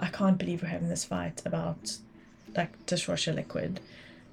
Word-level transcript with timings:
I 0.00 0.08
can't 0.08 0.38
believe 0.38 0.62
we're 0.62 0.68
having 0.68 0.88
this 0.88 1.04
fight 1.04 1.42
about 1.44 1.98
like 2.56 2.84
dishwasher 2.86 3.32
liquid 3.32 3.80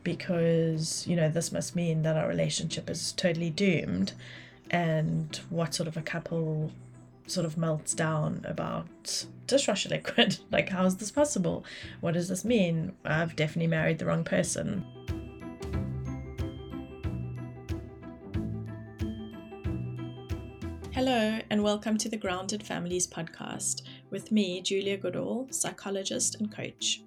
because, 0.03 1.05
you 1.05 1.15
know, 1.15 1.29
this 1.29 1.51
must 1.51 1.75
mean 1.75 2.01
that 2.03 2.15
our 2.15 2.28
relationship 2.28 2.89
is 2.89 3.12
totally 3.12 3.49
doomed. 3.49 4.13
And 4.71 5.35
what 5.49 5.74
sort 5.74 5.88
of 5.88 5.97
a 5.97 6.01
couple 6.01 6.71
sort 7.28 7.46
of 7.46 7.57
melts 7.57 7.93
down 7.93 8.46
about 8.46 9.25
dishwasher 9.46 9.89
liquid? 9.92 10.39
like, 10.49 10.69
how 10.69 10.85
is 10.85 10.96
this 10.96 11.11
possible? 11.11 11.65
What 11.99 12.13
does 12.13 12.29
this 12.29 12.46
mean? 12.46 12.93
I've 13.03 13.35
definitely 13.35 13.67
married 13.67 13.99
the 13.99 14.06
wrong 14.06 14.24
person. 14.24 14.85
Hello, 21.09 21.39
and 21.49 21.63
welcome 21.63 21.97
to 21.99 22.09
the 22.09 22.17
Grounded 22.17 22.61
Families 22.61 23.07
podcast 23.07 23.84
with 24.09 24.29
me, 24.29 24.61
Julia 24.61 24.97
Goodall, 24.97 25.47
psychologist 25.52 26.35
and 26.35 26.53
coach. 26.53 27.02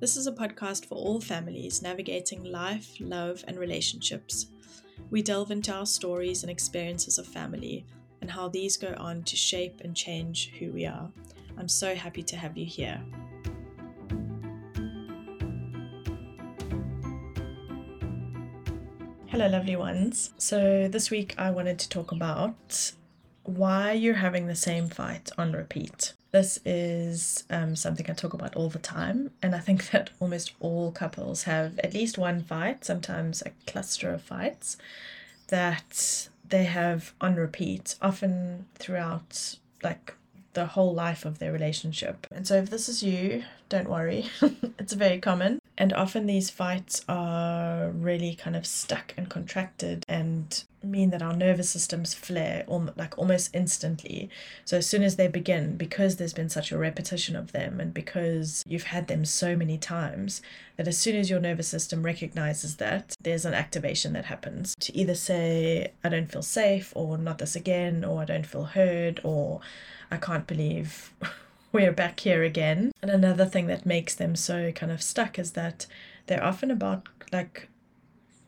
This 0.00 0.16
is 0.16 0.26
a 0.26 0.32
podcast 0.32 0.86
for 0.86 0.96
all 0.96 1.20
families 1.20 1.80
navigating 1.80 2.42
life, 2.42 2.96
love, 2.98 3.44
and 3.46 3.56
relationships. 3.56 4.46
We 5.10 5.22
delve 5.22 5.52
into 5.52 5.72
our 5.72 5.86
stories 5.86 6.42
and 6.42 6.50
experiences 6.50 7.16
of 7.16 7.28
family 7.28 7.86
and 8.20 8.28
how 8.28 8.48
these 8.48 8.76
go 8.76 8.92
on 8.98 9.22
to 9.22 9.36
shape 9.36 9.82
and 9.84 9.94
change 9.94 10.50
who 10.58 10.72
we 10.72 10.84
are. 10.84 11.08
I'm 11.56 11.68
so 11.68 11.94
happy 11.94 12.24
to 12.24 12.36
have 12.36 12.58
you 12.58 12.66
here. 12.66 13.00
Hello, 19.28 19.46
lovely 19.46 19.76
ones. 19.76 20.32
So, 20.38 20.88
this 20.88 21.08
week 21.12 21.36
I 21.38 21.52
wanted 21.52 21.78
to 21.78 21.88
talk 21.88 22.10
about 22.10 22.94
why 23.48 23.92
you're 23.92 24.14
having 24.14 24.46
the 24.46 24.54
same 24.54 24.88
fight 24.88 25.30
on 25.38 25.52
repeat. 25.52 26.12
This 26.30 26.60
is 26.66 27.44
um, 27.48 27.74
something 27.74 28.06
I 28.08 28.12
talk 28.12 28.34
about 28.34 28.54
all 28.54 28.68
the 28.68 28.78
time, 28.78 29.30
and 29.42 29.54
I 29.54 29.60
think 29.60 29.90
that 29.90 30.10
almost 30.20 30.52
all 30.60 30.92
couples 30.92 31.44
have 31.44 31.78
at 31.80 31.94
least 31.94 32.18
one 32.18 32.42
fight, 32.42 32.84
sometimes 32.84 33.42
a 33.42 33.50
cluster 33.66 34.12
of 34.12 34.22
fights, 34.22 34.76
that 35.48 36.28
they 36.46 36.64
have 36.64 37.14
on 37.20 37.36
repeat, 37.36 37.96
often 38.02 38.66
throughout 38.74 39.56
like 39.82 40.14
the 40.52 40.66
whole 40.66 40.92
life 40.92 41.24
of 41.24 41.38
their 41.38 41.52
relationship. 41.52 42.26
And 42.30 42.46
so, 42.46 42.56
if 42.56 42.68
this 42.68 42.88
is 42.88 43.02
you, 43.02 43.44
don't 43.68 43.88
worry, 43.88 44.26
it's 44.78 44.92
very 44.92 45.20
common. 45.20 45.60
And 45.78 45.92
often 45.92 46.26
these 46.26 46.50
fights 46.50 47.04
are 47.08 47.90
really 47.90 48.34
kind 48.34 48.56
of 48.56 48.66
stuck 48.66 49.14
and 49.16 49.30
contracted 49.30 50.04
and 50.08 50.64
mean 50.82 51.10
that 51.10 51.22
our 51.22 51.34
nervous 51.34 51.70
systems 51.70 52.14
flare 52.14 52.64
al- 52.68 52.92
like 52.96 53.18
almost 53.18 53.54
instantly. 53.54 54.30
So 54.64 54.78
as 54.78 54.86
soon 54.86 55.02
as 55.02 55.16
they 55.16 55.28
begin, 55.28 55.76
because 55.76 56.16
there's 56.16 56.32
been 56.32 56.48
such 56.48 56.72
a 56.72 56.78
repetition 56.78 57.36
of 57.36 57.52
them 57.52 57.80
and 57.80 57.92
because 57.92 58.62
you've 58.66 58.84
had 58.84 59.08
them 59.08 59.24
so 59.24 59.56
many 59.56 59.78
times, 59.78 60.42
that 60.76 60.88
as 60.88 60.96
soon 60.96 61.16
as 61.16 61.28
your 61.28 61.40
nervous 61.40 61.68
system 61.68 62.02
recognizes 62.02 62.76
that, 62.76 63.14
there's 63.20 63.44
an 63.44 63.54
activation 63.54 64.12
that 64.12 64.26
happens 64.26 64.74
to 64.80 64.96
either 64.96 65.14
say, 65.14 65.92
I 66.04 66.08
don't 66.08 66.30
feel 66.30 66.42
safe, 66.42 66.92
or 66.94 67.18
not 67.18 67.38
this 67.38 67.56
again, 67.56 68.04
or 68.04 68.22
I 68.22 68.24
don't 68.24 68.46
feel 68.46 68.64
heard, 68.64 69.20
or 69.24 69.60
I 70.10 70.16
can't 70.16 70.46
believe 70.46 71.12
we're 71.72 71.92
back 71.92 72.20
here 72.20 72.44
again. 72.44 72.92
And 73.02 73.10
another 73.10 73.44
thing 73.44 73.66
that 73.66 73.86
makes 73.86 74.14
them 74.14 74.36
so 74.36 74.70
kind 74.72 74.92
of 74.92 75.02
stuck 75.02 75.38
is 75.38 75.52
that 75.52 75.86
they're 76.26 76.44
often 76.44 76.70
about 76.70 77.08
like 77.32 77.68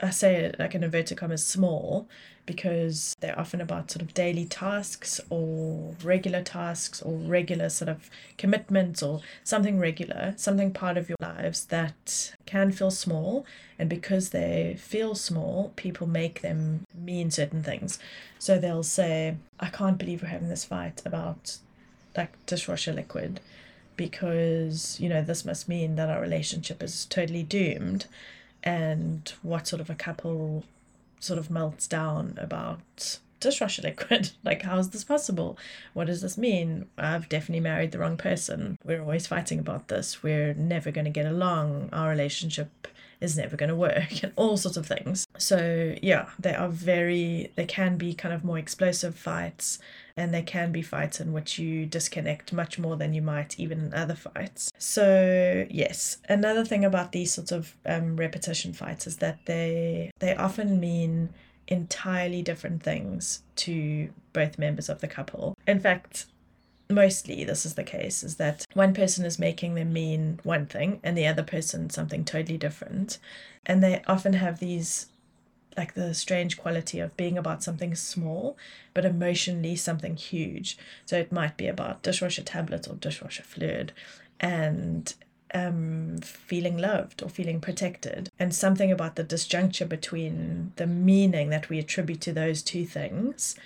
I 0.02 0.10
say 0.10 0.52
like 0.58 0.74
an 0.74 0.84
inverted 0.84 1.18
commas 1.18 1.44
small 1.44 2.08
because 2.46 3.14
they're 3.20 3.38
often 3.38 3.60
about 3.60 3.90
sort 3.90 4.02
of 4.02 4.14
daily 4.14 4.44
tasks 4.44 5.20
or 5.30 5.94
regular 6.02 6.42
tasks 6.42 7.00
or 7.02 7.12
regular 7.12 7.68
sort 7.68 7.88
of 7.88 8.10
commitments 8.38 9.02
or 9.02 9.20
something 9.44 9.78
regular, 9.78 10.34
something 10.36 10.72
part 10.72 10.96
of 10.96 11.08
your 11.08 11.18
lives 11.20 11.66
that 11.66 12.34
can 12.46 12.72
feel 12.72 12.90
small. 12.90 13.46
And 13.78 13.88
because 13.88 14.30
they 14.30 14.76
feel 14.80 15.14
small, 15.14 15.72
people 15.76 16.06
make 16.06 16.40
them 16.40 16.86
mean 16.94 17.30
certain 17.30 17.62
things. 17.62 17.98
So 18.38 18.58
they'll 18.58 18.82
say, 18.82 19.36
I 19.60 19.68
can't 19.68 19.98
believe 19.98 20.22
we're 20.22 20.28
having 20.28 20.48
this 20.48 20.64
fight 20.64 21.02
about 21.04 21.58
like 22.16 22.32
dishwasher 22.46 22.92
liquid 22.92 23.40
because 23.96 24.98
you 24.98 25.08
know 25.08 25.22
this 25.22 25.44
must 25.44 25.68
mean 25.68 25.94
that 25.94 26.08
our 26.08 26.20
relationship 26.20 26.82
is 26.82 27.04
totally 27.04 27.42
doomed 27.42 28.06
and 28.62 29.32
what 29.42 29.66
sort 29.66 29.80
of 29.80 29.90
a 29.90 29.94
couple 29.94 30.64
sort 31.18 31.38
of 31.38 31.50
melts 31.50 31.86
down 31.86 32.34
about 32.38 33.18
dishwasher 33.40 33.82
liquid. 33.82 34.30
Like 34.44 34.62
how 34.62 34.78
is 34.78 34.90
this 34.90 35.04
possible? 35.04 35.58
What 35.92 36.06
does 36.06 36.22
this 36.22 36.38
mean? 36.38 36.86
I've 36.98 37.28
definitely 37.28 37.60
married 37.60 37.92
the 37.92 37.98
wrong 37.98 38.16
person. 38.16 38.76
We're 38.84 39.00
always 39.00 39.26
fighting 39.26 39.58
about 39.58 39.88
this. 39.88 40.22
We're 40.22 40.54
never 40.54 40.90
going 40.90 41.04
to 41.04 41.10
get 41.10 41.26
along. 41.26 41.88
Our 41.92 42.08
relationship 42.08 42.88
is 43.20 43.36
never 43.36 43.56
going 43.56 43.68
to 43.68 43.76
work 43.76 44.22
and 44.22 44.32
all 44.36 44.56
sorts 44.56 44.76
of 44.76 44.86
things 44.86 45.26
so 45.38 45.94
yeah 46.02 46.28
they 46.38 46.54
are 46.54 46.68
very 46.68 47.52
they 47.56 47.66
can 47.66 47.96
be 47.96 48.14
kind 48.14 48.34
of 48.34 48.44
more 48.44 48.58
explosive 48.58 49.14
fights 49.14 49.78
and 50.20 50.34
there 50.34 50.42
can 50.42 50.70
be 50.70 50.82
fights 50.82 51.20
in 51.20 51.32
which 51.32 51.58
you 51.58 51.86
disconnect 51.86 52.52
much 52.52 52.78
more 52.78 52.96
than 52.96 53.14
you 53.14 53.22
might 53.22 53.58
even 53.58 53.80
in 53.80 53.94
other 53.94 54.14
fights. 54.14 54.70
So 54.78 55.66
yes, 55.70 56.18
another 56.28 56.64
thing 56.64 56.84
about 56.84 57.12
these 57.12 57.32
sorts 57.32 57.52
of 57.52 57.74
um, 57.86 58.16
repetition 58.16 58.72
fights 58.72 59.06
is 59.06 59.16
that 59.16 59.38
they 59.46 60.10
they 60.18 60.34
often 60.36 60.78
mean 60.78 61.30
entirely 61.68 62.42
different 62.42 62.82
things 62.82 63.42
to 63.54 64.10
both 64.32 64.58
members 64.58 64.88
of 64.88 65.00
the 65.00 65.08
couple. 65.08 65.56
In 65.66 65.80
fact, 65.80 66.26
mostly 66.90 67.44
this 67.44 67.64
is 67.64 67.74
the 67.74 67.84
case 67.84 68.22
is 68.22 68.36
that 68.36 68.64
one 68.74 68.92
person 68.92 69.24
is 69.24 69.38
making 69.38 69.74
them 69.74 69.92
mean 69.92 70.40
one 70.42 70.66
thing 70.66 71.00
and 71.02 71.16
the 71.16 71.26
other 71.26 71.42
person 71.42 71.88
something 71.90 72.24
totally 72.24 72.58
different 72.58 73.18
and 73.66 73.82
they 73.82 74.02
often 74.06 74.34
have 74.34 74.58
these 74.58 75.06
like 75.76 75.94
the 75.94 76.14
strange 76.14 76.58
quality 76.58 77.00
of 77.00 77.16
being 77.16 77.38
about 77.38 77.62
something 77.62 77.94
small, 77.94 78.56
but 78.94 79.04
emotionally 79.04 79.76
something 79.76 80.16
huge. 80.16 80.76
So 81.06 81.16
it 81.16 81.32
might 81.32 81.56
be 81.56 81.68
about 81.68 82.02
dishwasher 82.02 82.42
tablets 82.42 82.88
or 82.88 82.94
dishwasher 82.94 83.42
fluid 83.44 83.92
and 84.38 85.14
um, 85.54 86.18
feeling 86.22 86.76
loved 86.76 87.22
or 87.22 87.28
feeling 87.28 87.60
protected. 87.60 88.30
And 88.38 88.54
something 88.54 88.90
about 88.90 89.16
the 89.16 89.24
disjuncture 89.24 89.88
between 89.88 90.72
the 90.76 90.86
meaning 90.86 91.50
that 91.50 91.68
we 91.68 91.78
attribute 91.78 92.20
to 92.22 92.32
those 92.32 92.62
two 92.62 92.84
things. 92.84 93.56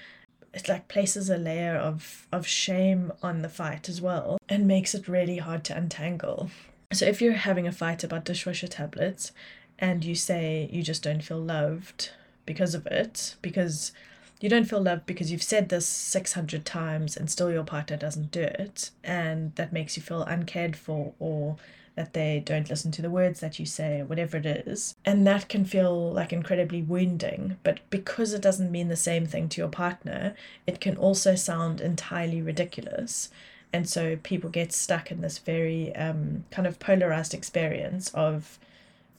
It 0.54 0.68
like 0.68 0.88
places 0.88 1.28
a 1.28 1.36
layer 1.36 1.76
of, 1.76 2.26
of 2.32 2.46
shame 2.46 3.12
on 3.22 3.42
the 3.42 3.48
fight 3.48 3.88
as 3.88 4.00
well 4.00 4.38
and 4.48 4.66
makes 4.66 4.94
it 4.94 5.08
really 5.08 5.38
hard 5.38 5.64
to 5.64 5.76
untangle. 5.76 6.50
So 6.92 7.06
if 7.06 7.20
you're 7.20 7.32
having 7.32 7.66
a 7.66 7.72
fight 7.72 8.04
about 8.04 8.24
dishwasher 8.24 8.68
tablets 8.68 9.32
and 9.78 10.04
you 10.04 10.14
say 10.14 10.68
you 10.72 10.82
just 10.82 11.02
don't 11.02 11.24
feel 11.24 11.40
loved 11.40 12.10
because 12.46 12.74
of 12.74 12.86
it, 12.86 13.34
because 13.42 13.90
you 14.40 14.48
don't 14.48 14.64
feel 14.64 14.82
loved 14.82 15.06
because 15.06 15.30
you've 15.30 15.42
said 15.42 15.68
this 15.68 15.86
600 15.86 16.64
times 16.64 17.16
and 17.16 17.30
still 17.30 17.50
your 17.50 17.64
partner 17.64 17.96
doesn't 17.96 18.30
do 18.30 18.42
it, 18.42 18.90
and 19.02 19.54
that 19.54 19.72
makes 19.72 19.96
you 19.96 20.02
feel 20.02 20.22
uncared 20.22 20.76
for 20.76 21.14
or 21.18 21.56
that 21.94 22.12
they 22.12 22.42
don't 22.44 22.68
listen 22.68 22.90
to 22.90 23.02
the 23.02 23.10
words 23.10 23.40
that 23.40 23.58
you 23.58 23.66
say, 23.66 24.02
whatever 24.02 24.36
it 24.36 24.46
is. 24.46 24.96
And 25.04 25.26
that 25.26 25.48
can 25.48 25.64
feel 25.64 26.12
like 26.12 26.32
incredibly 26.32 26.82
wounding. 26.82 27.56
But 27.62 27.80
because 27.90 28.32
it 28.32 28.42
doesn't 28.42 28.72
mean 28.72 28.88
the 28.88 28.96
same 28.96 29.26
thing 29.26 29.48
to 29.50 29.60
your 29.60 29.68
partner, 29.68 30.34
it 30.66 30.80
can 30.80 30.96
also 30.96 31.36
sound 31.36 31.80
entirely 31.80 32.42
ridiculous. 32.42 33.30
And 33.72 33.88
so 33.88 34.16
people 34.22 34.50
get 34.50 34.72
stuck 34.72 35.10
in 35.10 35.20
this 35.20 35.38
very 35.38 35.94
um, 35.94 36.44
kind 36.50 36.66
of 36.66 36.78
polarized 36.78 37.34
experience 37.34 38.10
of 38.14 38.58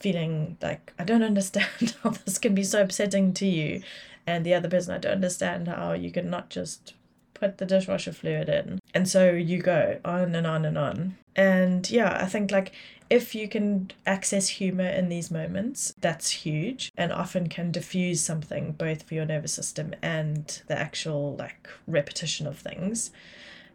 feeling 0.00 0.56
like 0.62 0.92
I 0.98 1.04
don't 1.04 1.22
understand 1.22 1.96
how 2.02 2.10
this 2.10 2.38
can 2.38 2.54
be 2.54 2.64
so 2.64 2.82
upsetting 2.82 3.32
to 3.34 3.46
you, 3.46 3.82
and 4.26 4.44
the 4.44 4.54
other 4.54 4.68
person 4.68 4.94
I 4.94 4.98
don't 4.98 5.12
understand 5.12 5.68
how 5.68 5.92
you 5.92 6.10
can 6.10 6.30
not 6.30 6.50
just 6.50 6.94
put 7.38 7.58
the 7.58 7.66
dishwasher 7.66 8.12
fluid 8.12 8.48
in. 8.48 8.80
And 8.94 9.08
so 9.08 9.30
you 9.30 9.60
go 9.60 10.00
on 10.04 10.34
and 10.34 10.46
on 10.46 10.64
and 10.64 10.78
on. 10.78 11.16
And 11.34 11.88
yeah, 11.90 12.18
I 12.20 12.26
think 12.26 12.50
like 12.50 12.72
if 13.10 13.34
you 13.34 13.46
can 13.46 13.90
access 14.06 14.48
humor 14.48 14.88
in 14.88 15.08
these 15.08 15.30
moments, 15.30 15.94
that's 16.00 16.30
huge 16.30 16.90
and 16.96 17.12
often 17.12 17.48
can 17.48 17.70
diffuse 17.70 18.20
something 18.20 18.72
both 18.72 19.02
for 19.02 19.14
your 19.14 19.26
nervous 19.26 19.52
system 19.52 19.94
and 20.02 20.62
the 20.66 20.78
actual 20.78 21.36
like 21.36 21.68
repetition 21.86 22.46
of 22.46 22.58
things. 22.58 23.10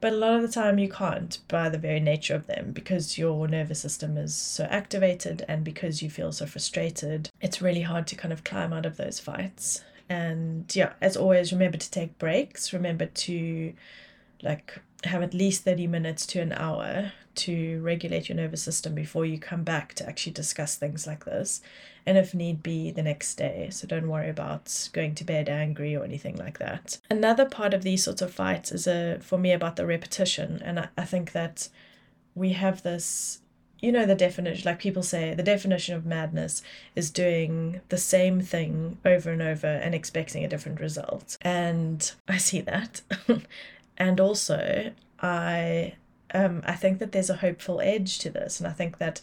But 0.01 0.13
a 0.13 0.17
lot 0.17 0.33
of 0.33 0.41
the 0.41 0.47
time 0.47 0.79
you 0.79 0.89
can't 0.89 1.37
by 1.47 1.69
the 1.69 1.77
very 1.77 1.99
nature 1.99 2.33
of 2.35 2.47
them 2.47 2.71
because 2.71 3.19
your 3.19 3.47
nervous 3.47 3.79
system 3.79 4.17
is 4.17 4.35
so 4.35 4.63
activated 4.65 5.45
and 5.47 5.63
because 5.63 6.01
you 6.01 6.09
feel 6.09 6.31
so 6.31 6.47
frustrated. 6.47 7.29
It's 7.39 7.61
really 7.61 7.83
hard 7.83 8.07
to 8.07 8.15
kind 8.15 8.33
of 8.33 8.43
climb 8.43 8.73
out 8.73 8.87
of 8.87 8.97
those 8.97 9.19
fights. 9.19 9.83
And 10.09 10.75
yeah, 10.75 10.93
as 11.01 11.15
always, 11.15 11.53
remember 11.53 11.77
to 11.77 11.91
take 11.91 12.17
breaks. 12.17 12.73
Remember 12.73 13.05
to 13.05 13.73
like 14.41 14.81
have 15.03 15.21
at 15.21 15.33
least 15.33 15.63
30 15.63 15.87
minutes 15.87 16.25
to 16.27 16.39
an 16.39 16.53
hour 16.53 17.13
to 17.33 17.81
regulate 17.81 18.29
your 18.29 18.35
nervous 18.35 18.61
system 18.61 18.93
before 18.93 19.25
you 19.25 19.39
come 19.39 19.63
back 19.63 19.93
to 19.95 20.07
actually 20.07 20.33
discuss 20.33 20.75
things 20.75 21.07
like 21.07 21.25
this. 21.25 21.61
And 22.05 22.17
if 22.17 22.33
need 22.33 22.61
be 22.61 22.91
the 22.91 23.03
next 23.03 23.35
day. 23.35 23.69
So 23.71 23.87
don't 23.87 24.09
worry 24.09 24.29
about 24.29 24.89
going 24.93 25.15
to 25.15 25.23
bed 25.23 25.47
angry 25.47 25.95
or 25.95 26.03
anything 26.03 26.35
like 26.35 26.59
that. 26.59 26.99
Another 27.09 27.45
part 27.45 27.73
of 27.73 27.83
these 27.83 28.03
sorts 28.03 28.21
of 28.21 28.33
fights 28.33 28.71
is 28.71 28.87
a 28.87 29.19
for 29.21 29.37
me 29.37 29.51
about 29.51 29.75
the 29.75 29.85
repetition. 29.85 30.61
And 30.63 30.79
I, 30.79 30.89
I 30.97 31.05
think 31.05 31.31
that 31.31 31.69
we 32.35 32.53
have 32.53 32.83
this 32.83 33.39
you 33.81 33.91
know 33.91 34.05
the 34.05 34.15
definition 34.15 34.63
like 34.63 34.79
people 34.79 35.01
say 35.03 35.33
the 35.33 35.43
definition 35.43 35.95
of 35.95 36.05
madness 36.05 36.61
is 36.95 37.09
doing 37.09 37.81
the 37.89 37.97
same 37.97 38.39
thing 38.39 38.97
over 39.03 39.31
and 39.31 39.41
over 39.41 39.67
and 39.67 39.95
expecting 39.95 40.43
a 40.43 40.47
different 40.47 40.79
result. 40.79 41.37
And 41.41 42.11
i 42.27 42.37
see 42.37 42.61
that 42.61 43.01
and 44.01 44.19
also 44.19 44.91
i 45.21 45.93
um 46.33 46.61
i 46.65 46.73
think 46.73 46.97
that 46.99 47.11
there's 47.11 47.29
a 47.29 47.37
hopeful 47.37 47.79
edge 47.81 48.17
to 48.17 48.29
this 48.31 48.59
and 48.59 48.67
i 48.67 48.71
think 48.71 48.97
that 48.97 49.21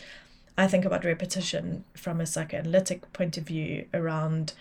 i 0.56 0.66
think 0.68 0.84
about 0.84 1.04
repetition 1.04 1.84
from 1.94 2.20
a 2.20 2.26
psychoanalytic 2.26 3.12
point 3.12 3.36
of 3.36 3.44
view 3.44 3.84
around 3.92 4.52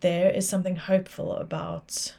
there 0.00 0.30
is 0.30 0.48
something 0.48 0.76
hopeful 0.76 1.32
about 1.36 2.14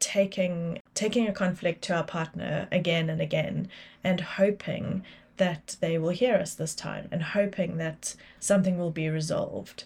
taking 0.00 0.78
taking 0.94 1.28
a 1.28 1.32
conflict 1.32 1.82
to 1.82 1.94
our 1.94 2.04
partner 2.04 2.66
again 2.72 3.08
and 3.08 3.20
again 3.20 3.68
and 4.02 4.20
hoping 4.20 5.04
that 5.36 5.76
they 5.80 5.98
will 5.98 6.10
hear 6.10 6.34
us 6.36 6.54
this 6.54 6.74
time 6.74 7.08
and 7.10 7.22
hoping 7.22 7.76
that 7.78 8.14
something 8.38 8.78
will 8.78 8.90
be 8.90 9.08
resolved. 9.08 9.84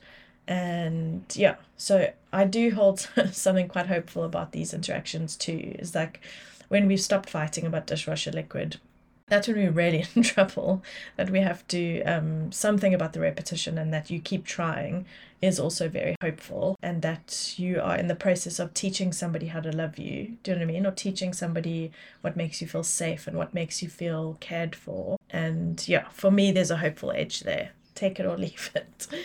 And 0.48 1.24
yeah, 1.34 1.56
so 1.76 2.10
I 2.32 2.44
do 2.46 2.74
hold 2.74 3.00
something 3.32 3.68
quite 3.68 3.86
hopeful 3.86 4.24
about 4.24 4.52
these 4.52 4.72
interactions 4.72 5.36
too. 5.36 5.76
Is 5.78 5.94
like 5.94 6.20
when 6.68 6.88
we've 6.88 7.00
stopped 7.00 7.28
fighting 7.28 7.66
about 7.66 7.86
dishwasher 7.86 8.32
liquid, 8.32 8.80
that's 9.26 9.46
when 9.46 9.58
we're 9.58 9.70
really 9.70 10.06
in 10.16 10.22
trouble. 10.22 10.82
That 11.16 11.28
we 11.28 11.40
have 11.40 11.68
to 11.68 12.02
um 12.04 12.50
something 12.50 12.94
about 12.94 13.12
the 13.12 13.20
repetition 13.20 13.76
and 13.76 13.92
that 13.92 14.10
you 14.10 14.20
keep 14.20 14.46
trying 14.46 15.04
is 15.42 15.60
also 15.60 15.88
very 15.88 16.16
hopeful 16.20 16.76
and 16.82 17.02
that 17.02 17.54
you 17.58 17.80
are 17.80 17.96
in 17.96 18.08
the 18.08 18.14
process 18.14 18.58
of 18.58 18.74
teaching 18.74 19.12
somebody 19.12 19.48
how 19.48 19.60
to 19.60 19.70
love 19.70 19.98
you. 19.98 20.38
Do 20.42 20.50
you 20.50 20.56
know 20.56 20.64
what 20.64 20.70
I 20.70 20.72
mean? 20.72 20.86
Or 20.86 20.90
teaching 20.90 21.34
somebody 21.34 21.92
what 22.22 22.36
makes 22.36 22.60
you 22.62 22.66
feel 22.66 22.82
safe 22.82 23.26
and 23.26 23.36
what 23.36 23.54
makes 23.54 23.82
you 23.82 23.88
feel 23.88 24.38
cared 24.40 24.74
for. 24.74 25.18
And 25.30 25.86
yeah, 25.86 26.08
for 26.08 26.30
me, 26.30 26.50
there's 26.52 26.72
a 26.72 26.78
hopeful 26.78 27.12
edge 27.12 27.40
there. 27.40 27.70
Take 27.94 28.18
it 28.18 28.26
or 28.26 28.36
leave 28.36 28.70
it. 28.74 29.06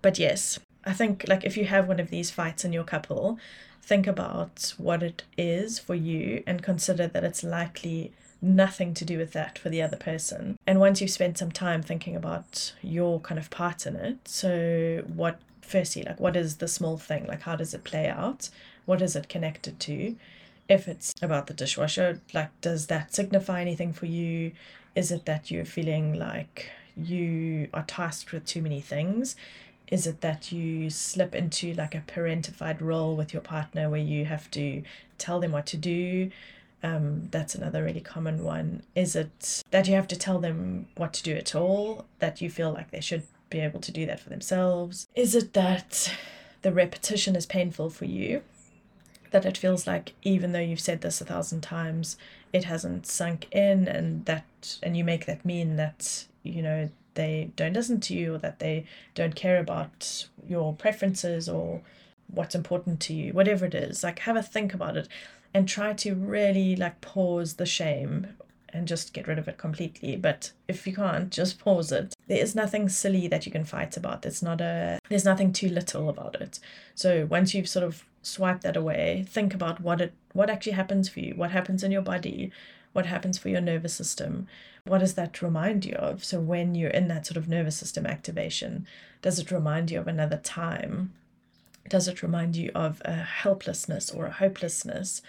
But 0.00 0.18
yes, 0.18 0.58
I 0.84 0.92
think 0.92 1.24
like 1.28 1.44
if 1.44 1.56
you 1.56 1.64
have 1.64 1.88
one 1.88 2.00
of 2.00 2.10
these 2.10 2.30
fights 2.30 2.64
in 2.64 2.72
your 2.72 2.84
couple, 2.84 3.38
think 3.82 4.06
about 4.06 4.74
what 4.78 5.02
it 5.02 5.24
is 5.36 5.78
for 5.78 5.94
you 5.94 6.42
and 6.46 6.62
consider 6.62 7.06
that 7.08 7.24
it's 7.24 7.42
likely 7.42 8.12
nothing 8.40 8.94
to 8.94 9.04
do 9.04 9.18
with 9.18 9.32
that 9.32 9.58
for 9.58 9.68
the 9.68 9.82
other 9.82 9.96
person. 9.96 10.56
And 10.66 10.78
once 10.78 11.00
you've 11.00 11.10
spent 11.10 11.38
some 11.38 11.50
time 11.50 11.82
thinking 11.82 12.14
about 12.14 12.72
your 12.80 13.18
kind 13.20 13.38
of 13.38 13.50
part 13.50 13.86
in 13.86 13.96
it, 13.96 14.28
so 14.28 15.02
what 15.12 15.40
firstly, 15.62 16.04
like 16.04 16.20
what 16.20 16.36
is 16.36 16.56
the 16.56 16.68
small 16.68 16.96
thing? 16.96 17.26
Like 17.26 17.42
how 17.42 17.56
does 17.56 17.74
it 17.74 17.84
play 17.84 18.08
out? 18.08 18.50
What 18.86 19.02
is 19.02 19.16
it 19.16 19.28
connected 19.28 19.80
to? 19.80 20.16
If 20.68 20.86
it's 20.86 21.14
about 21.20 21.48
the 21.48 21.54
dishwasher, 21.54 22.20
like 22.32 22.50
does 22.60 22.86
that 22.86 23.14
signify 23.14 23.60
anything 23.60 23.92
for 23.92 24.06
you? 24.06 24.52
Is 24.94 25.10
it 25.10 25.24
that 25.24 25.50
you're 25.50 25.64
feeling 25.64 26.14
like 26.14 26.70
you 26.96 27.68
are 27.72 27.84
tasked 27.84 28.32
with 28.32 28.44
too 28.44 28.62
many 28.62 28.80
things? 28.80 29.34
Is 29.90 30.06
it 30.06 30.20
that 30.20 30.52
you 30.52 30.90
slip 30.90 31.34
into 31.34 31.72
like 31.74 31.94
a 31.94 32.04
parentified 32.06 32.80
role 32.80 33.16
with 33.16 33.32
your 33.32 33.42
partner 33.42 33.88
where 33.88 34.00
you 34.00 34.26
have 34.26 34.50
to 34.52 34.82
tell 35.16 35.40
them 35.40 35.52
what 35.52 35.66
to 35.66 35.76
do? 35.76 36.30
Um, 36.82 37.28
that's 37.30 37.54
another 37.54 37.82
really 37.82 38.00
common 38.00 38.44
one. 38.44 38.82
Is 38.94 39.16
it 39.16 39.64
that 39.70 39.88
you 39.88 39.94
have 39.94 40.08
to 40.08 40.16
tell 40.16 40.38
them 40.38 40.86
what 40.96 41.12
to 41.14 41.22
do 41.22 41.34
at 41.34 41.54
all? 41.54 42.04
That 42.18 42.40
you 42.40 42.50
feel 42.50 42.70
like 42.70 42.90
they 42.90 43.00
should 43.00 43.24
be 43.50 43.60
able 43.60 43.80
to 43.80 43.92
do 43.92 44.06
that 44.06 44.20
for 44.20 44.28
themselves? 44.28 45.08
Is 45.14 45.34
it 45.34 45.54
that 45.54 46.12
the 46.62 46.72
repetition 46.72 47.34
is 47.34 47.46
painful 47.46 47.90
for 47.90 48.04
you? 48.04 48.42
That 49.30 49.44
it 49.44 49.58
feels 49.58 49.86
like 49.86 50.14
even 50.22 50.52
though 50.52 50.60
you've 50.60 50.80
said 50.80 51.00
this 51.00 51.20
a 51.20 51.24
thousand 51.24 51.62
times, 51.62 52.16
it 52.52 52.64
hasn't 52.64 53.06
sunk 53.06 53.48
in 53.52 53.88
and 53.88 54.24
that 54.26 54.78
and 54.82 54.96
you 54.96 55.04
make 55.04 55.26
that 55.26 55.44
mean 55.44 55.76
that, 55.76 56.26
you 56.42 56.62
know, 56.62 56.90
they 57.14 57.50
don't 57.56 57.72
listen 57.72 58.00
to 58.00 58.14
you 58.14 58.34
or 58.34 58.38
that 58.38 58.58
they 58.58 58.84
don't 59.14 59.34
care 59.34 59.58
about 59.58 60.28
your 60.46 60.74
preferences 60.74 61.48
or 61.48 61.82
what's 62.28 62.54
important 62.54 63.00
to 63.00 63.14
you, 63.14 63.32
whatever 63.32 63.66
it 63.66 63.74
is. 63.74 64.02
Like 64.02 64.20
have 64.20 64.36
a 64.36 64.42
think 64.42 64.74
about 64.74 64.96
it 64.96 65.08
and 65.54 65.68
try 65.68 65.92
to 65.94 66.14
really 66.14 66.76
like 66.76 67.00
pause 67.00 67.54
the 67.54 67.66
shame 67.66 68.28
and 68.70 68.86
just 68.86 69.14
get 69.14 69.26
rid 69.26 69.38
of 69.38 69.48
it 69.48 69.56
completely. 69.56 70.16
But 70.16 70.52
if 70.66 70.86
you 70.86 70.94
can't, 70.94 71.30
just 71.30 71.58
pause 71.64 71.92
it. 71.92 72.14
There 72.26 72.42
is 72.42 72.54
nothing 72.54 72.88
silly 72.88 73.26
that 73.28 73.46
you 73.46 73.52
can 73.52 73.64
fight 73.64 73.96
about. 73.96 74.26
It's 74.26 74.42
not 74.42 74.60
a 74.60 74.98
there's 75.08 75.24
nothing 75.24 75.52
too 75.52 75.68
little 75.68 76.08
about 76.08 76.40
it. 76.40 76.60
So 76.94 77.26
once 77.26 77.54
you've 77.54 77.68
sort 77.68 77.84
of 77.84 78.04
swiped 78.22 78.62
that 78.62 78.76
away, 78.76 79.24
think 79.28 79.54
about 79.54 79.80
what 79.80 80.00
it 80.00 80.12
what 80.32 80.50
actually 80.50 80.72
happens 80.72 81.08
for 81.08 81.20
you, 81.20 81.34
what 81.34 81.50
happens 81.50 81.82
in 81.82 81.90
your 81.90 82.02
body, 82.02 82.52
what 82.92 83.06
happens 83.06 83.38
for 83.38 83.48
your 83.48 83.60
nervous 83.60 83.94
system. 83.94 84.46
What 84.88 84.98
does 84.98 85.14
that 85.14 85.42
remind 85.42 85.84
you 85.84 85.94
of? 85.94 86.24
So 86.24 86.40
when 86.40 86.74
you're 86.74 86.90
in 86.90 87.08
that 87.08 87.26
sort 87.26 87.36
of 87.36 87.48
nervous 87.48 87.76
system 87.76 88.06
activation, 88.06 88.86
does 89.22 89.38
it 89.38 89.50
remind 89.50 89.90
you 89.90 90.00
of 90.00 90.08
another 90.08 90.38
time? 90.38 91.12
Does 91.88 92.08
it 92.08 92.22
remind 92.22 92.56
you 92.56 92.70
of 92.74 93.00
a 93.04 93.14
helplessness 93.14 94.10
or 94.10 94.26
a 94.26 94.32
hopelessness? 94.32 95.22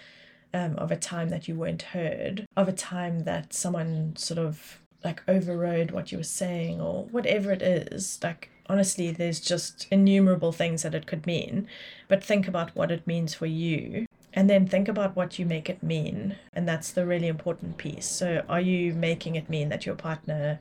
um, 0.52 0.76
of 0.76 0.90
a 0.90 0.96
time 0.96 1.28
that 1.28 1.48
you 1.48 1.54
weren't 1.54 1.82
heard, 1.82 2.46
of 2.56 2.68
a 2.68 2.72
time 2.72 3.20
that 3.20 3.52
someone 3.52 4.14
sort 4.16 4.38
of 4.38 4.80
like 5.04 5.22
overrode 5.28 5.92
what 5.92 6.12
you 6.12 6.18
were 6.18 6.24
saying 6.24 6.80
or 6.80 7.04
whatever 7.04 7.52
it 7.52 7.62
is. 7.62 8.18
Like, 8.22 8.50
honestly, 8.66 9.10
there's 9.10 9.40
just 9.40 9.86
innumerable 9.90 10.52
things 10.52 10.82
that 10.82 10.94
it 10.94 11.06
could 11.06 11.26
mean. 11.26 11.66
But 12.08 12.22
think 12.22 12.46
about 12.46 12.74
what 12.76 12.90
it 12.90 13.06
means 13.06 13.34
for 13.34 13.46
you. 13.46 14.06
And 14.40 14.48
then 14.48 14.66
think 14.66 14.88
about 14.88 15.16
what 15.16 15.38
you 15.38 15.44
make 15.44 15.68
it 15.68 15.82
mean. 15.82 16.34
And 16.54 16.66
that's 16.66 16.92
the 16.92 17.04
really 17.04 17.26
important 17.26 17.76
piece. 17.76 18.06
So, 18.06 18.42
are 18.48 18.58
you 18.58 18.94
making 18.94 19.34
it 19.34 19.50
mean 19.50 19.68
that 19.68 19.84
your 19.84 19.94
partner 19.94 20.60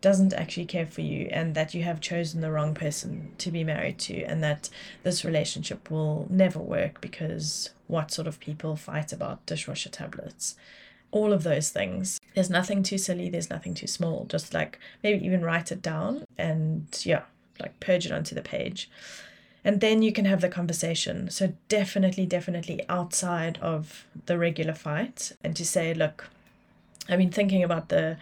doesn't 0.00 0.32
actually 0.32 0.66
care 0.66 0.84
for 0.84 1.02
you 1.02 1.28
and 1.30 1.54
that 1.54 1.74
you 1.74 1.84
have 1.84 2.00
chosen 2.00 2.40
the 2.40 2.50
wrong 2.50 2.74
person 2.74 3.30
to 3.38 3.52
be 3.52 3.62
married 3.62 4.00
to 4.00 4.24
and 4.24 4.42
that 4.42 4.68
this 5.04 5.24
relationship 5.24 5.92
will 5.92 6.26
never 6.28 6.58
work 6.58 7.00
because 7.00 7.70
what 7.86 8.10
sort 8.10 8.26
of 8.26 8.40
people 8.40 8.74
fight 8.74 9.12
about 9.12 9.46
dishwasher 9.46 9.90
tablets 9.90 10.56
all 11.10 11.32
of 11.32 11.42
those 11.42 11.70
things 11.70 12.20
there's 12.34 12.50
nothing 12.50 12.84
too 12.84 12.98
silly 12.98 13.28
there's 13.28 13.50
nothing 13.50 13.74
too 13.74 13.88
small 13.88 14.24
just 14.26 14.54
like 14.54 14.78
maybe 15.02 15.24
even 15.24 15.42
write 15.42 15.72
it 15.72 15.82
down 15.82 16.24
and 16.36 17.02
yeah 17.04 17.22
like 17.58 17.78
purge 17.80 18.06
it 18.06 18.12
onto 18.12 18.36
the 18.36 18.42
page 18.42 18.88
and 19.68 19.82
then 19.82 20.00
you 20.00 20.14
can 20.14 20.24
have 20.24 20.40
the 20.40 20.48
conversation. 20.48 21.28
So 21.28 21.52
definitely 21.68 22.24
definitely 22.24 22.80
outside 22.88 23.58
of 23.60 24.06
the 24.24 24.38
regular 24.38 24.72
fight 24.72 25.32
and 25.44 25.54
to 25.56 25.64
say 25.64 25.92
look 25.92 26.30
i've 27.06 27.18
been 27.18 27.30
thinking 27.30 27.62
about 27.62 27.90
the 27.90 28.16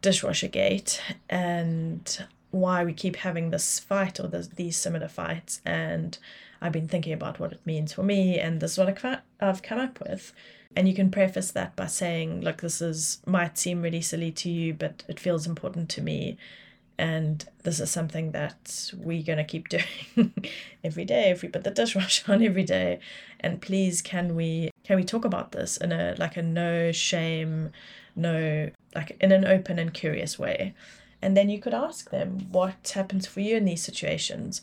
dishwasher 0.00 0.48
gate 0.48 1.02
and 1.28 2.24
why 2.52 2.86
we 2.86 2.94
keep 2.94 3.16
having 3.16 3.50
this 3.50 3.78
fight 3.78 4.18
or 4.18 4.28
this, 4.28 4.48
these 4.48 4.78
similar 4.78 5.08
fights. 5.08 5.60
And 5.66 6.16
i've 6.62 6.72
been 6.72 6.88
thinking 6.88 7.12
about 7.12 7.38
what 7.38 7.52
it 7.52 7.60
means 7.66 7.92
for 7.92 8.02
me 8.02 8.38
and 8.38 8.60
this 8.62 8.72
is 8.72 8.78
what 8.78 8.88
i've 9.40 9.62
come 9.62 9.78
up 9.78 10.00
with. 10.00 10.32
And 10.74 10.88
you 10.88 10.94
can 10.94 11.10
preface 11.10 11.50
that 11.50 11.76
by 11.76 11.86
saying 11.86 12.40
look 12.40 12.62
this 12.62 12.80
is 12.80 13.20
might 13.26 13.58
seem 13.58 13.82
really 13.82 14.00
silly 14.00 14.32
to 14.32 14.48
you 14.48 14.72
but 14.72 15.04
it 15.06 15.20
feels 15.20 15.46
important 15.46 15.90
to 15.90 16.00
me 16.00 16.38
and 16.98 17.48
this 17.62 17.78
is 17.78 17.90
something 17.90 18.32
that 18.32 18.90
we're 18.96 19.22
going 19.22 19.38
to 19.38 19.44
keep 19.44 19.68
doing 20.16 20.34
every 20.82 21.04
day 21.04 21.30
if 21.30 21.42
we 21.42 21.48
put 21.48 21.64
the 21.64 21.70
dishwasher 21.70 22.32
on 22.32 22.42
every 22.42 22.64
day. 22.64 22.98
And 23.40 23.62
please 23.62 24.02
can 24.02 24.34
we 24.34 24.70
can 24.84 24.96
we 24.96 25.04
talk 25.04 25.24
about 25.24 25.52
this 25.52 25.76
in 25.76 25.92
a 25.92 26.16
like 26.18 26.36
a 26.36 26.42
no 26.42 26.90
shame 26.92 27.70
no 28.16 28.70
like 28.94 29.16
in 29.20 29.30
an 29.30 29.44
open 29.44 29.78
and 29.78 29.94
curious 29.94 30.38
way? 30.38 30.74
And 31.22 31.36
then 31.36 31.48
you 31.48 31.60
could 31.60 31.74
ask 31.74 32.10
them 32.10 32.48
what 32.50 32.92
happens 32.94 33.26
for 33.26 33.40
you 33.40 33.56
in 33.56 33.64
these 33.64 33.82
situations. 33.82 34.60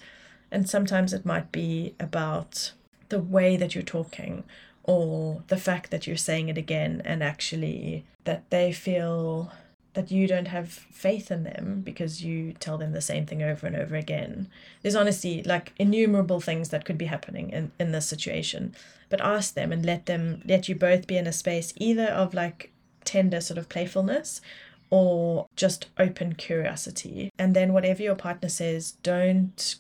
And 0.52 0.70
sometimes 0.70 1.14
it 1.14 1.26
might 1.26 1.52
be 1.52 1.96
about 2.00 2.74
the 3.10 3.20
way 3.20 3.58
that 3.58 3.76
you're 3.76 3.84
talking 3.84 4.44
or 4.84 5.44
the 5.48 5.58
fact 5.58 5.92
that 5.92 6.06
you're 6.06 6.16
saying 6.16 6.50
it 6.50 6.58
again 6.58 7.02
and 7.04 7.24
actually 7.24 8.06
that 8.24 8.50
they 8.52 8.72
feel 8.72 9.52
that 9.96 10.12
you 10.12 10.28
don't 10.28 10.50
have 10.50 10.70
faith 10.70 11.32
in 11.32 11.44
them 11.44 11.82
because 11.84 12.24
you 12.24 12.54
tell 12.54 12.78
them 12.78 12.92
the 12.92 13.02
same 13.02 13.26
thing 13.26 13.42
over 13.42 13.66
and 13.66 13.76
over 13.76 13.96
again. 13.96 14.48
There's 14.82 14.96
honestly 14.96 15.42
like 15.44 15.74
innumerable 15.78 16.40
things 16.40 16.70
that 16.70 16.86
could 16.86 16.98
be 16.98 17.06
happening 17.06 17.50
in, 17.50 17.72
in 17.80 17.92
this 17.92 18.06
situation. 18.06 18.76
But 19.10 19.22
ask 19.22 19.54
them 19.54 19.72
and 19.72 19.86
let 19.86 20.06
them 20.06 20.42
let 20.46 20.70
you 20.70 20.76
both 20.76 21.08
be 21.08 21.18
in 21.18 21.28
a 21.28 21.34
space 21.34 21.74
either 21.78 22.08
of 22.08 22.34
like 22.34 22.72
tender 23.06 23.40
sort 23.40 23.58
of 23.58 23.70
playfulness 23.70 24.42
or 24.90 25.48
just 25.56 25.88
open 25.98 26.36
curiosity. 26.36 27.32
And 27.40 27.56
then 27.56 27.74
whatever 27.74 28.04
your 28.04 28.16
partner 28.16 28.50
says, 28.50 28.92
don't 29.04 29.76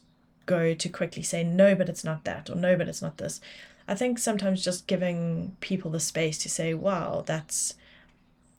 go 0.46 0.74
to 0.74 0.90
quickly 0.90 1.24
say 1.24 1.44
no, 1.44 1.76
but 1.76 1.90
it's 1.90 2.04
not 2.04 2.24
that 2.24 2.50
or 2.50 2.56
no, 2.56 2.78
but 2.78 2.88
it's 2.88 3.02
not 3.02 3.18
this. 3.18 3.42
I 3.88 3.96
think 3.96 4.18
sometimes 4.18 4.64
just 4.64 4.88
giving 4.88 5.58
people 5.60 5.92
the 5.92 6.00
space 6.00 6.38
to 6.40 6.50
say, 6.50 6.74
wow, 6.74 7.24
that's 7.26 7.76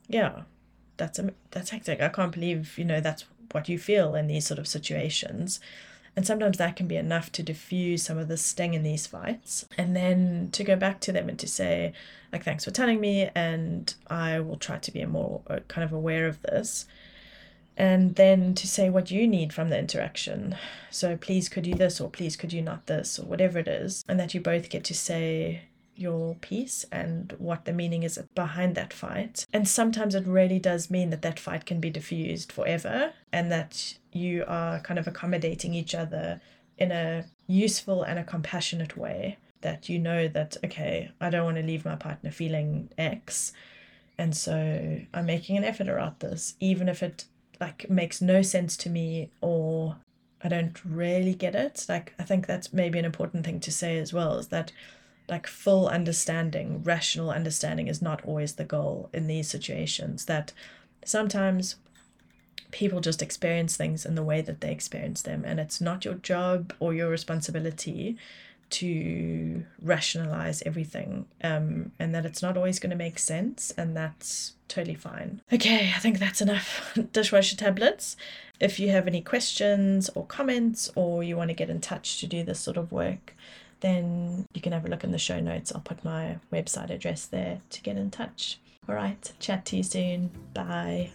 yeah, 0.09 0.43
that's 0.97 1.19
a 1.19 1.33
that's 1.51 1.71
hectic. 1.71 2.01
I 2.01 2.09
can't 2.09 2.33
believe 2.33 2.79
you 2.79 2.85
know 2.85 3.01
that's 3.01 3.25
what 3.53 3.69
you 3.69 3.79
feel 3.79 4.15
in 4.15 4.27
these 4.27 4.47
sort 4.47 4.59
of 4.59 4.67
situations, 4.67 5.61
And 6.17 6.27
sometimes 6.27 6.57
that 6.57 6.77
can 6.77 6.89
be 6.89 6.97
enough 6.97 7.31
to 7.33 7.43
diffuse 7.43 8.03
some 8.03 8.17
of 8.17 8.29
the 8.29 8.39
sting 8.39 8.73
in 8.73 8.83
these 8.83 9.07
fights. 9.07 9.67
And 9.77 9.95
then 9.95 10.49
to 10.53 10.65
go 10.65 10.75
back 10.75 11.01
to 11.01 11.13
them 11.13 11.29
and 11.29 11.39
to 11.39 11.47
say, 11.47 11.93
like, 12.33 12.43
thanks 12.43 12.65
for 12.65 12.71
telling 12.71 13.01
me, 13.01 13.29
and 13.35 13.95
I 14.09 14.41
will 14.41 14.57
try 14.57 14.79
to 14.79 14.91
be 14.91 15.05
more 15.05 15.43
uh, 15.47 15.61
kind 15.69 15.85
of 15.85 15.93
aware 15.93 16.27
of 16.27 16.41
this. 16.41 16.87
And 17.77 18.15
then 18.15 18.55
to 18.55 18.67
say 18.67 18.89
what 18.89 19.11
you 19.11 19.29
need 19.29 19.53
from 19.53 19.69
the 19.69 19.79
interaction. 19.79 20.57
So, 20.91 21.19
please, 21.19 21.51
could 21.51 21.67
you 21.67 21.75
this, 21.75 22.01
or 22.01 22.09
please, 22.09 22.35
could 22.35 22.55
you 22.55 22.63
not 22.63 22.87
this, 22.87 23.19
or 23.19 23.27
whatever 23.27 23.59
it 23.59 23.69
is. 23.69 24.03
And 24.09 24.19
that 24.19 24.33
you 24.33 24.41
both 24.41 24.71
get 24.71 24.83
to 24.85 24.95
say, 24.95 25.65
your 25.97 26.35
piece 26.37 26.85
and 26.93 27.35
what 27.39 27.65
the 27.65 27.73
meaning 27.73 28.03
is 28.03 28.19
behind 28.35 28.75
that 28.75 28.93
fight. 28.93 29.47
And 29.53 29.67
sometimes 29.67 30.15
it 30.15 30.27
really 30.27 30.59
does 30.59 30.91
mean 30.91 31.11
that 31.11 31.23
that 31.23 31.41
fight 31.41 31.67
can 31.67 31.81
be 31.81 31.91
diffused 31.91 32.53
forever 32.53 33.13
and 33.33 33.51
that 33.51 33.97
you 34.13 34.45
are 34.47 34.81
kind 34.81 34.99
of 34.99 35.07
accommodating 35.07 35.75
each 35.75 35.95
other 35.95 36.41
in 36.79 36.93
a 36.93 37.25
useful 37.47 38.03
and 38.03 38.19
a 38.19 38.25
compassionate 38.25 38.97
way. 38.97 39.39
That 39.63 39.89
you 39.89 39.99
know 39.99 40.29
that, 40.29 40.57
okay, 40.65 41.11
I 41.21 41.31
don't 41.31 41.45
want 41.45 41.57
to 41.57 41.63
leave 41.63 41.85
my 41.85 41.97
partner 41.97 42.31
feeling 42.31 42.91
X. 42.99 43.53
And 44.19 44.37
so 44.37 45.01
I'm 45.13 45.27
making 45.27 45.57
an 45.57 45.65
effort 45.65 45.89
around 45.89 46.17
this, 46.21 46.55
even 46.61 46.89
if 46.89 47.03
it 47.03 47.25
like 47.61 47.89
makes 47.89 48.21
no 48.21 48.43
sense 48.43 48.77
to 48.77 48.91
me 48.91 49.31
or 49.41 49.97
I 50.43 50.49
don't 50.49 50.79
really 50.85 51.35
get 51.35 51.55
it. 51.55 51.87
Like 51.89 52.15
I 52.19 52.23
think 52.23 52.47
that's 52.47 52.73
maybe 52.73 52.99
an 52.99 53.05
important 53.05 53.45
thing 53.45 53.61
to 53.61 53.73
say 53.73 53.99
as 53.99 54.13
well 54.13 54.39
is 54.39 54.49
that 54.49 54.73
like 55.29 55.47
full 55.47 55.89
understanding, 55.89 56.83
rational 56.83 57.31
understanding 57.31 57.89
is 57.89 58.01
not 58.01 58.25
always 58.25 58.55
the 58.55 58.65
goal 58.65 59.11
in 59.13 59.27
these 59.27 59.49
situations. 59.49 60.27
That 60.27 60.53
sometimes 61.05 61.77
people 62.71 63.01
just 63.01 63.23
experience 63.23 63.77
things 63.77 64.05
in 64.05 64.15
the 64.15 64.23
way 64.23 64.41
that 64.41 64.61
they 64.61 64.71
experience 64.71 65.23
them, 65.23 65.45
and 65.45 65.59
it's 65.59 65.81
not 65.81 66.05
your 66.05 66.15
job 66.15 66.73
or 66.79 66.95
your 66.95 67.09
responsibility 67.09 68.17
to 68.69 69.65
rationalize 69.81 70.63
everything 70.67 71.27
um, 71.43 71.93
and 71.99 72.15
that 72.15 72.27
it's 72.27 72.43
not 72.43 72.57
always 72.57 72.79
going 72.79 72.91
to 72.91 72.97
make 72.97 73.19
sense 73.19 73.73
and 73.77 73.97
that's 73.97 74.55
totally 74.67 74.95
fine 74.95 75.41
okay 75.53 75.93
i 75.95 75.99
think 76.01 76.19
that's 76.19 76.41
enough 76.41 76.99
dishwasher 77.13 77.57
tablets 77.57 78.17
if 78.59 78.81
you 78.81 78.91
have 78.91 79.07
any 79.07 79.23
questions 79.23 80.11
or 80.17 80.27
comments 80.27 80.91
or 80.97 81.23
you 81.23 81.37
want 81.37 81.49
to 81.49 81.55
get 81.55 81.71
in 81.71 81.81
touch 81.81 82.19
to 82.19 82.27
do 82.27 82.43
this 82.43 82.59
sort 82.59 82.77
of 82.77 82.91
work 82.91 83.35
then 83.81 84.47
you 84.55 84.61
can 84.61 84.73
have 84.73 84.85
a 84.85 84.89
look 84.89 85.05
in 85.05 85.13
the 85.13 85.19
show 85.19 85.41
notes. 85.41 85.73
I'll 85.73 85.81
put 85.81 86.05
my 86.05 86.39
website 86.53 86.91
address 86.91 87.27
there 87.27 87.61
to 87.71 87.83
get 87.83 87.97
in 87.97 88.11
touch. 88.11 88.59
All 88.89 88.95
right, 88.95 89.33
chat 89.41 89.65
to 89.67 89.77
you 89.77 89.83
soon. 89.83 90.31
Bye. 90.55 91.11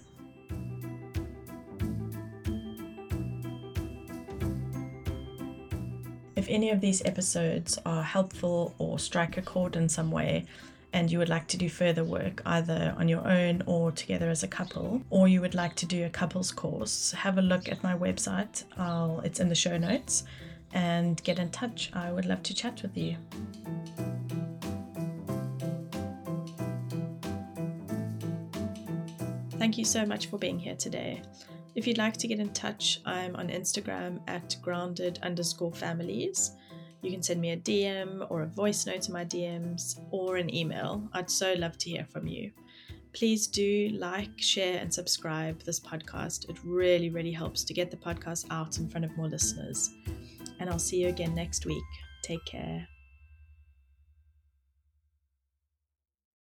If 6.35 6.47
any 6.49 6.71
of 6.71 6.81
these 6.81 7.03
episodes 7.05 7.77
are 7.85 8.03
helpful 8.03 8.73
or 8.77 8.99
strike 8.99 9.37
a 9.37 9.41
chord 9.41 9.75
in 9.75 9.87
some 9.87 10.11
way, 10.11 10.45
and 10.93 11.09
you 11.09 11.19
would 11.19 11.29
like 11.29 11.47
to 11.47 11.57
do 11.57 11.69
further 11.69 12.03
work 12.03 12.41
either 12.45 12.93
on 12.97 13.07
your 13.07 13.25
own 13.25 13.63
or 13.65 13.91
together 13.91 14.29
as 14.29 14.43
a 14.43 14.47
couple, 14.47 15.01
or 15.09 15.27
you 15.27 15.39
would 15.39 15.55
like 15.55 15.75
to 15.75 15.85
do 15.85 16.05
a 16.05 16.09
couples 16.09 16.51
course, 16.51 17.11
have 17.11 17.37
a 17.37 17.41
look 17.41 17.69
at 17.69 17.83
my 17.83 17.97
website. 17.97 18.63
I'll, 18.77 19.21
it's 19.21 19.39
in 19.39 19.49
the 19.49 19.55
show 19.55 19.77
notes 19.77 20.23
and 20.73 21.21
get 21.23 21.39
in 21.39 21.49
touch. 21.49 21.91
I 21.93 22.11
would 22.11 22.25
love 22.25 22.43
to 22.43 22.53
chat 22.53 22.81
with 22.81 22.95
you. 22.97 23.17
Thank 29.57 29.77
you 29.77 29.85
so 29.85 30.05
much 30.05 30.27
for 30.27 30.37
being 30.37 30.57
here 30.57 30.75
today. 30.75 31.21
If 31.75 31.87
you'd 31.87 31.97
like 31.97 32.17
to 32.17 32.27
get 32.27 32.39
in 32.39 32.49
touch, 32.49 32.99
I'm 33.05 33.35
on 33.35 33.47
Instagram 33.49 34.19
at 34.27 34.55
grounded 34.61 35.19
underscore 35.23 35.71
families. 35.71 36.51
You 37.01 37.11
can 37.11 37.23
send 37.23 37.39
me 37.39 37.51
a 37.51 37.57
DM 37.57 38.27
or 38.29 38.41
a 38.41 38.47
voice 38.47 38.85
note 38.85 39.03
to 39.03 39.11
my 39.11 39.23
DMs 39.23 39.99
or 40.11 40.37
an 40.37 40.53
email. 40.53 41.07
I'd 41.13 41.29
so 41.29 41.53
love 41.53 41.77
to 41.79 41.89
hear 41.89 42.05
from 42.05 42.27
you. 42.27 42.51
Please 43.13 43.47
do 43.47 43.89
like, 43.93 44.31
share, 44.37 44.79
and 44.79 44.93
subscribe 44.93 45.61
this 45.63 45.79
podcast. 45.79 46.49
It 46.49 46.57
really, 46.63 47.09
really 47.09 47.31
helps 47.31 47.63
to 47.65 47.73
get 47.73 47.91
the 47.91 47.97
podcast 47.97 48.45
out 48.49 48.77
in 48.77 48.89
front 48.89 49.05
of 49.05 49.15
more 49.17 49.27
listeners 49.27 49.91
and 50.61 50.69
I'll 50.69 50.79
see 50.79 50.97
you 50.97 51.09
again 51.09 51.33
next 51.35 51.65
week. 51.65 51.83
Take 52.23 52.45
care. 52.45 52.90